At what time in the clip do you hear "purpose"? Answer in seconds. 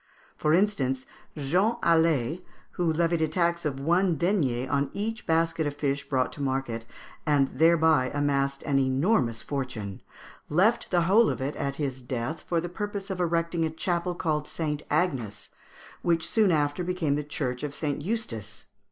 12.67-13.11